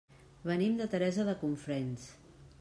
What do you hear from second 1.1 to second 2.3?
de Cofrents.